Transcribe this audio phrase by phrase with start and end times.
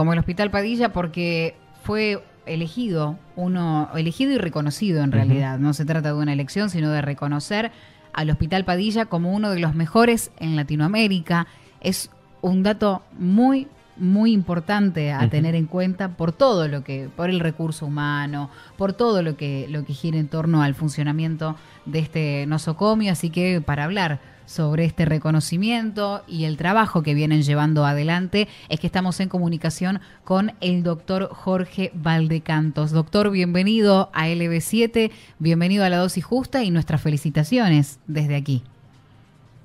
[0.00, 5.58] como el Hospital Padilla porque fue elegido, uno elegido y reconocido en realidad.
[5.58, 7.70] No se trata de una elección, sino de reconocer
[8.14, 11.48] al Hospital Padilla como uno de los mejores en Latinoamérica.
[11.82, 12.10] Es
[12.40, 13.68] un dato muy
[14.00, 18.94] muy importante a tener en cuenta por todo lo que, por el recurso humano, por
[18.94, 21.54] todo lo que, lo que gira en torno al funcionamiento
[21.84, 23.12] de este nosocomio.
[23.12, 28.80] Así que para hablar sobre este reconocimiento y el trabajo que vienen llevando adelante es
[28.80, 32.90] que estamos en comunicación con el doctor Jorge Valdecantos.
[32.90, 38.64] Doctor, bienvenido a LB7, bienvenido a la dosis justa y nuestras felicitaciones desde aquí.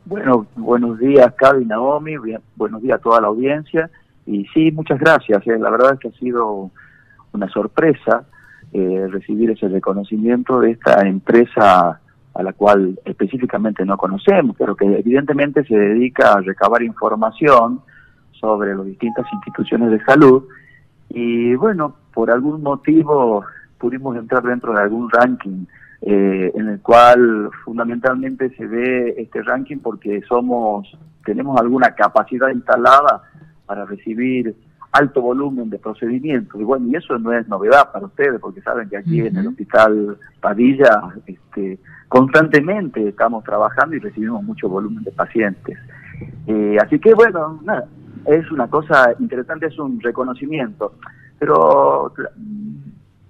[0.05, 2.13] Bueno, buenos días, Cavi Naomi,
[2.55, 3.89] buenos días a toda la audiencia
[4.25, 5.45] y sí, muchas gracias.
[5.47, 5.57] Eh.
[5.59, 6.71] La verdad es que ha sido
[7.33, 8.25] una sorpresa
[8.73, 11.99] eh, recibir ese reconocimiento de esta empresa
[12.33, 17.81] a la cual específicamente no conocemos, pero que evidentemente se dedica a recabar información
[18.31, 20.43] sobre las distintas instituciones de salud.
[21.09, 23.45] Y bueno, por algún motivo
[23.77, 25.65] pudimos entrar dentro de algún ranking
[26.01, 33.23] eh, en el cual fundamentalmente se ve este ranking porque somos tenemos alguna capacidad instalada
[33.65, 34.55] para recibir
[34.91, 36.59] alto volumen de procedimientos.
[36.59, 39.47] Y bueno, y eso no es novedad para ustedes, porque saben que aquí en el
[39.47, 45.77] Hospital Padilla este, constantemente estamos trabajando y recibimos mucho volumen de pacientes.
[46.47, 47.87] Eh, así que bueno, nada,
[48.25, 50.93] es una cosa interesante, es un reconocimiento.
[51.39, 52.13] Pero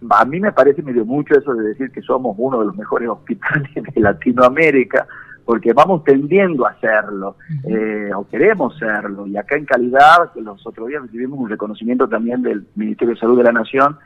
[0.10, 3.10] a mí me parece medio mucho eso de decir que somos uno de los mejores
[3.10, 5.08] hospitales de Latinoamérica,
[5.46, 10.88] porque vamos tendiendo a hacerlo, eh, o queremos serlo, y acá en calidad, los otros
[10.88, 13.98] días recibimos un reconocimiento también del Ministerio de Salud de la Nación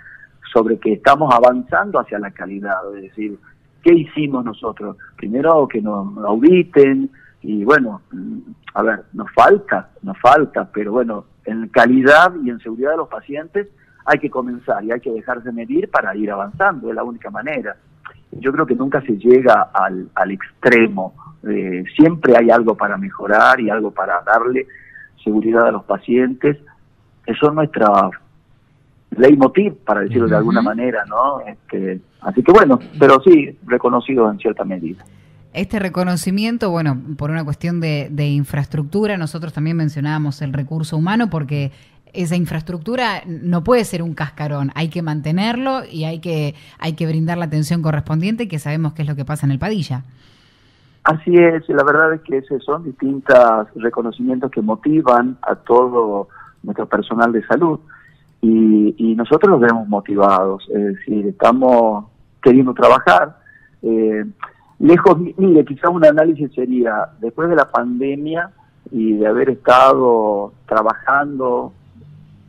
[0.52, 3.40] sobre que estamos avanzando hacia la calidad, es decir,
[3.82, 4.98] ¿qué hicimos nosotros?
[5.16, 7.10] Primero que nos auditen,
[7.42, 8.02] y bueno,
[8.74, 13.08] a ver, nos falta, nos falta, pero bueno, en calidad y en seguridad de los
[13.08, 13.70] pacientes
[14.06, 17.78] hay que comenzar y hay que dejarse medir para ir avanzando, es la única manera.
[18.32, 21.14] Yo creo que nunca se llega al, al extremo
[21.48, 24.68] eh, siempre hay algo para mejorar y algo para darle
[25.24, 26.58] seguridad a los pacientes.
[27.26, 28.10] Eso es nuestra
[29.12, 31.42] leitmotiv, para decirlo de alguna manera, ¿no?
[31.42, 35.04] Este, así que bueno, pero sí, reconocido en cierta medida.
[35.52, 41.30] Este reconocimiento, bueno, por una cuestión de, de, infraestructura, nosotros también mencionábamos el recurso humano
[41.30, 41.72] porque
[42.14, 47.06] esa infraestructura no puede ser un cascarón, hay que mantenerlo y hay que, hay que
[47.08, 50.04] brindar la atención correspondiente, que sabemos que es lo que pasa en el Padilla.
[51.04, 53.38] Así es, la verdad es que esos son distintos
[53.76, 56.28] reconocimientos que motivan a todo
[56.62, 57.80] nuestro personal de salud
[58.42, 62.06] y, nosotros los vemos motivados, es decir, estamos
[62.42, 63.38] queriendo trabajar.
[63.82, 64.24] Eh,
[64.80, 68.50] lejos, mire, quizás un análisis sería, después de la pandemia
[68.92, 71.74] y de haber estado trabajando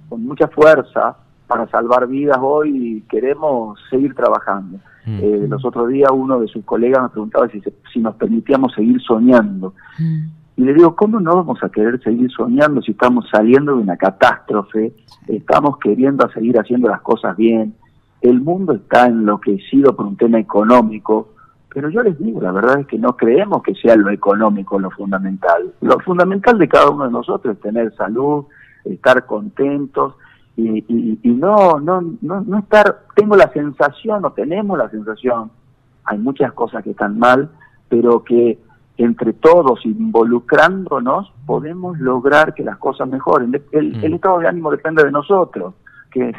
[0.09, 1.17] con mucha fuerza
[1.49, 4.79] para salvar vidas, hoy queremos seguir trabajando.
[5.07, 5.19] Mm.
[5.21, 7.63] Eh, los otros días uno de sus colegas me preguntaba si,
[7.93, 9.75] si nos permitíamos seguir soñando.
[9.99, 10.41] Mm.
[10.57, 13.97] Y le digo, ¿cómo no vamos a querer seguir soñando si estamos saliendo de una
[13.97, 14.93] catástrofe?
[15.27, 17.75] Estamos queriendo seguir haciendo las cosas bien.
[18.21, 21.33] El mundo está enloquecido por un tema económico,
[21.73, 24.91] pero yo les digo, la verdad es que no creemos que sea lo económico lo
[24.91, 25.73] fundamental.
[25.81, 28.45] Lo fundamental de cada uno de nosotros es tener salud,
[28.85, 30.15] estar contentos
[30.57, 35.51] y, no, no, no, no estar, tengo la sensación o tenemos la sensación,
[36.05, 37.51] hay muchas cosas que están mal,
[37.89, 38.59] pero que
[38.97, 43.63] entre todos, involucrándonos, podemos lograr que las cosas mejoren.
[43.73, 44.15] El, mm.
[44.15, 45.75] estado de ánimo depende de nosotros,
[46.11, 46.33] que,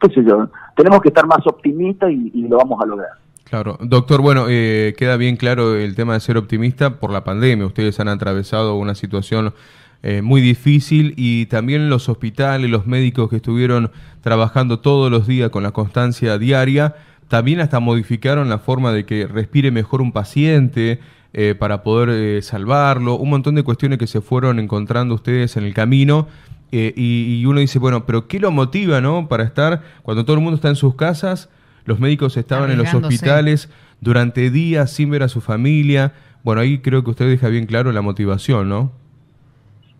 [0.00, 3.10] qué sé yo, tenemos que estar más optimistas y, lo vamos a lograr.
[3.44, 7.64] Claro, doctor, bueno, eh, queda bien claro el tema de ser optimista por la pandemia.
[7.64, 9.54] Ustedes han atravesado una situación
[10.02, 13.90] eh, muy difícil y también los hospitales, los médicos que estuvieron
[14.20, 16.94] trabajando todos los días con la constancia diaria,
[17.28, 21.00] también hasta modificaron la forma de que respire mejor un paciente
[21.32, 25.64] eh, para poder eh, salvarlo, un montón de cuestiones que se fueron encontrando ustedes en
[25.64, 26.28] el camino.
[26.70, 29.28] Y, uno dice, bueno, pero ¿qué lo motiva, no?
[29.28, 31.48] Para estar, cuando todo el mundo está en sus casas,
[31.86, 33.70] los médicos estaban en los hospitales
[34.00, 36.12] durante días sin ver a su familia.
[36.44, 38.92] Bueno, ahí creo que usted deja bien claro la motivación, ¿no?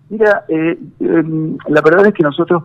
[0.09, 2.63] Mira, eh, em, la verdad es que nosotros,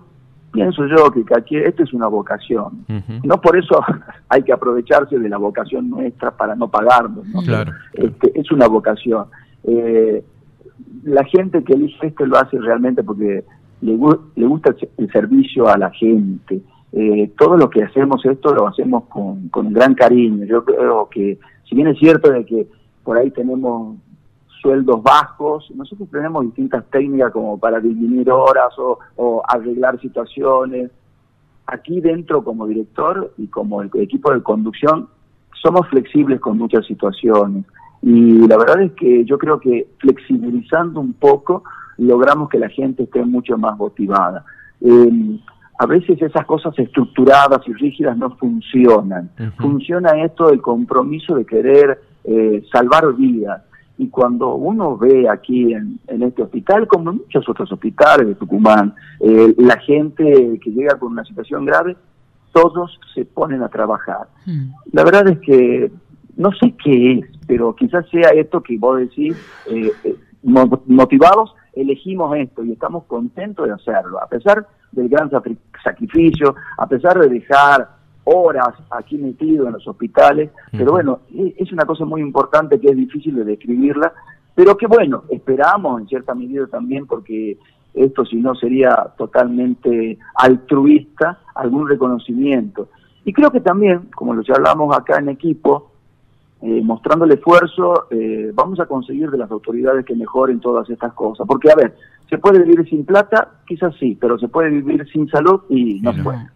[0.51, 2.85] pienso yo, que aquí esto es una vocación.
[3.23, 3.81] No por eso
[4.29, 7.25] hay que aprovecharse de la vocación nuestra para no pagarnos.
[7.27, 7.41] ¿no?
[7.41, 7.71] Claro.
[7.93, 9.25] Este, es una vocación.
[9.63, 10.23] Eh,
[11.03, 13.43] la gente que elige esto lo hace realmente porque
[13.81, 13.97] le,
[14.35, 16.61] le gusta el servicio a la gente.
[16.93, 20.45] Eh, todo lo que hacemos esto lo hacemos con, con gran cariño.
[20.45, 22.67] Yo creo que, si bien es cierto de que
[23.03, 23.97] por ahí tenemos
[24.61, 25.69] sueldos bajos.
[25.75, 30.91] Nosotros tenemos distintas técnicas como para disminuir horas o, arreglar situaciones.
[31.67, 35.07] Aquí dentro como director y como el equipo de conducción
[35.61, 37.65] somos flexibles con muchas situaciones.
[38.01, 41.63] Y la verdad es que yo creo que flexibilizando un poco
[41.97, 44.43] logramos que la gente esté mucho más motivada.
[44.81, 45.39] Eh,
[45.77, 49.31] a veces esas cosas estructuradas y rígidas no funcionan.
[49.57, 53.63] Funciona esto del compromiso de querer eh, salvar vidas.
[54.01, 58.95] Y cuando uno ve aquí en, este hospital, como en muchos otros hospitales de Tucumán,
[59.19, 61.95] eh, la gente que llega con una situación grave,
[62.51, 64.27] todos se ponen a trabajar.
[64.47, 64.71] Hmm.
[64.91, 65.91] La verdad es que
[66.35, 69.37] no sé qué es, pero quizás sea esto que vos decís,
[69.69, 69.91] eh,
[70.41, 75.29] motivados, elegimos esto y estamos contentos de hacerlo, a pesar del gran
[75.83, 81.71] sacrificio, a pesar de dejar horas aquí metido en los hospitales, pero bueno, e-, es
[81.71, 84.13] una cosa muy importante que es difícil de describirla,
[84.55, 87.57] pero que bueno, esperamos en cierta medida también porque
[87.93, 92.89] esto si no sería totalmente altruista, algún reconocimiento.
[93.25, 95.91] Y creo que también, como lo hablamos acá en equipo,
[96.61, 101.13] eh, mostrando el esfuerzo, eh, vamos a conseguir de las autoridades que mejoren todas estas
[101.13, 101.45] cosas.
[101.47, 101.95] Porque, a ver,
[102.29, 103.49] ¿se puede vivir sin plata?
[103.67, 106.47] Quizás sí, pero se puede vivir sin salud y no, se puede.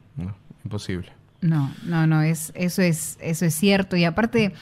[0.63, 1.14] imposible.
[1.41, 3.95] No, no, no, es, eso, es, eso es cierto.
[3.95, 4.53] Y aparte,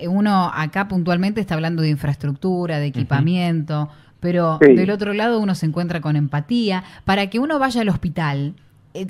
[0.00, 3.88] uno acá puntualmente está hablando de infraestructura, de equipamiento,
[4.20, 6.84] pero del otro lado uno se encuentra con empatía.
[7.04, 8.54] Para que uno vaya al hospital,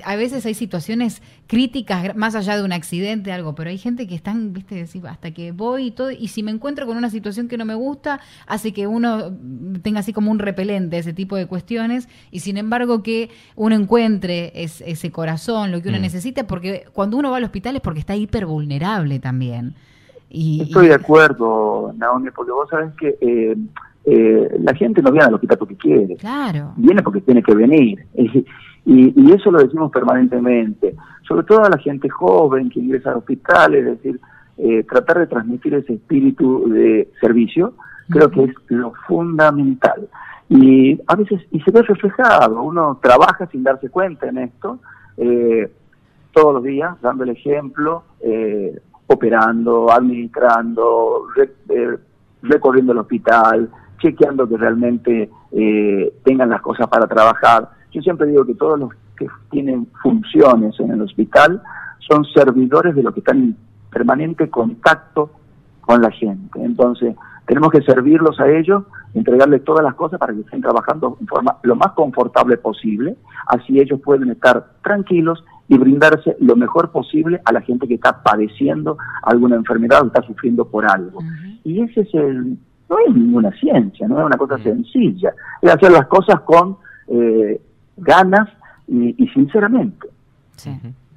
[0.04, 4.14] a veces hay situaciones críticas más allá de un accidente, algo, pero hay gente que
[4.14, 7.48] están, viste, decir, hasta que voy y todo, y si me encuentro con una situación
[7.48, 9.36] que no me gusta, hace que uno
[9.82, 14.52] tenga así como un repelente ese tipo de cuestiones, y sin embargo que uno encuentre
[14.54, 16.02] ese corazón, lo que uno mm.
[16.02, 19.74] necesita, porque cuando uno va al hospital es porque está hiper vulnerable también.
[20.30, 23.56] Y, Estoy de acuerdo, Naomi, porque vos sabés que eh,
[24.04, 26.16] eh, la gente no viene al hospital porque quiere.
[26.16, 26.72] Claro.
[26.76, 28.06] Viene porque tiene que venir.
[28.90, 30.96] Y, eso lo decimos permanentemente.
[31.26, 34.18] Sobre todo a la gente joven que ingresa al hospital, es decir,
[34.56, 37.74] eh, tratar de transmitir ese espíritu de servicio,
[38.08, 40.08] creo que es lo fundamental.
[40.48, 44.78] Y a veces, y se ve reflejado, uno trabaja sin darse cuenta en esto,
[45.18, 45.70] eh,
[46.32, 48.04] todos los días, dando el ejemplo,
[49.06, 51.26] operando, administrando,
[52.40, 53.68] recorriendo el hospital,
[53.98, 57.77] chequeando que realmente eh, tengan las cosas para trabajar.
[57.92, 61.62] Yo siempre digo que todos los que tienen funciones en el hospital
[61.98, 63.56] son servidores de lo que están en
[63.90, 65.30] permanente contacto
[65.80, 66.62] con la gente.
[66.62, 67.14] Entonces,
[67.46, 71.56] tenemos que servirlos a ellos, entregarles todas las cosas para que estén trabajando en forma
[71.62, 77.52] lo más confortable posible, así ellos pueden estar tranquilos y brindarse lo mejor posible a
[77.52, 81.20] la gente que está padeciendo alguna enfermedad o está sufriendo por algo.
[81.64, 82.58] Y ese es el,
[82.90, 85.32] no es ninguna ciencia, no es una cosa sencilla,
[85.62, 86.76] es hacer las cosas con
[87.08, 87.60] eh,
[88.00, 88.48] ganas
[88.86, 90.08] y, sinceramente.
[90.56, 90.70] Sí.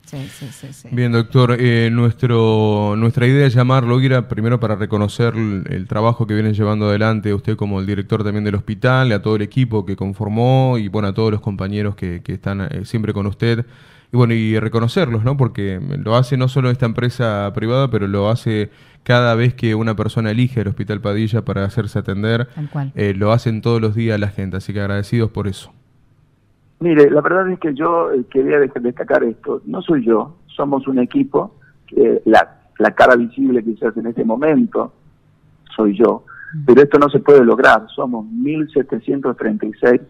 [0.04, 5.34] Sí, sí, sí, Bien, doctor, eh, nuestro, nuestra idea es llamarlo era primero para reconocer
[5.36, 9.38] el, trabajo que viene llevando adelante usted como el director también del hospital, a todo
[9.38, 13.14] el equipo que conformó y bueno, a todos los compañeros que, que están eh, siempre
[13.14, 13.66] con usted
[14.12, 15.38] y bueno, y reconocerlos, ¿no?
[15.38, 18.70] Porque lo hace no solo esta empresa privada, pero lo hace
[19.04, 22.50] cada vez que una persona elige el Hospital Padilla para hacerse atender.
[22.96, 25.72] Eh, lo hacen todos los días la gente, así que agradecidos por eso.
[26.82, 29.62] Mire, la verdad es que yo eh, quería destacar esto.
[29.66, 31.56] No soy yo, somos un equipo.
[31.88, 34.92] que la, la cara visible quizás en este momento
[35.76, 36.26] soy yo.
[36.66, 37.88] Pero esto no se puede lograr.
[37.96, 40.02] Somos 1.736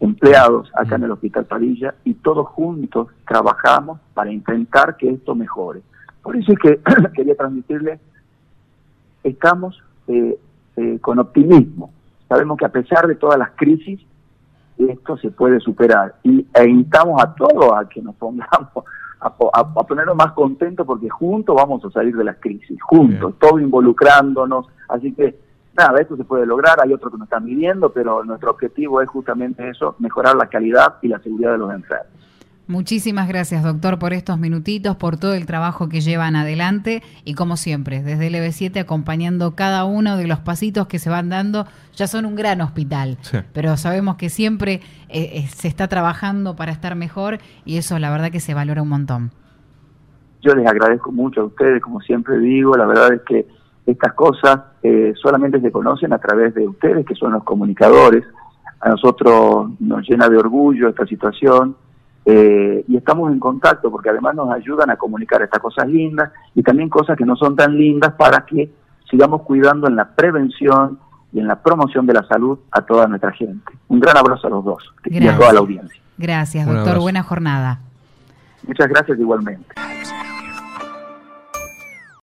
[0.00, 5.82] empleados acá en el Hospital Padilla y todos juntos trabajamos para intentar que esto mejore.
[6.22, 6.80] Por eso es que
[7.14, 8.00] quería transmitirle,
[9.22, 10.38] estamos eh,
[10.76, 11.92] eh, con optimismo.
[12.28, 14.00] Sabemos que a pesar de todas las crisis,
[14.78, 16.16] esto se puede superar.
[16.22, 18.84] Y e invitamos a todos a que nos pongamos,
[19.20, 23.60] a, a, ponernos más contentos porque juntos vamos a salir de las crisis, juntos, todos
[23.60, 24.66] involucrándonos.
[24.88, 25.38] Así que
[25.76, 29.08] nada, esto se puede lograr, hay otros que nos están midiendo, pero nuestro objetivo es
[29.08, 32.24] justamente eso, mejorar la calidad y la seguridad de los enfermos.
[32.66, 37.58] Muchísimas gracias, doctor, por estos minutitos, por todo el trabajo que llevan adelante y como
[37.58, 41.66] siempre, desde el EB7 acompañando cada uno de los pasitos que se van dando.
[41.92, 43.18] Ya son un gran hospital,
[43.52, 44.80] pero sabemos que siempre
[45.10, 48.80] eh, eh, se está trabajando para estar mejor y eso la verdad que se valora
[48.80, 49.30] un montón.
[50.40, 53.46] Yo les agradezco mucho a ustedes, como siempre digo, la verdad es que
[53.84, 58.24] estas cosas eh, solamente se conocen a través de ustedes, que son los comunicadores.
[58.80, 61.76] A nosotros nos llena de orgullo esta situación
[62.26, 66.62] eh, y estamos en contacto porque además nos ayudan a comunicar estas cosas lindas y
[66.62, 68.70] también cosas que no son tan lindas para que
[69.10, 70.98] sigamos cuidando en la prevención
[71.32, 73.72] y en la promoción de la salud a toda nuestra gente.
[73.88, 76.00] Un gran abrazo a los dos y a toda la audiencia.
[76.16, 77.00] Gracias, doctor.
[77.00, 77.80] Buena jornada.
[78.66, 79.74] Muchas gracias igualmente.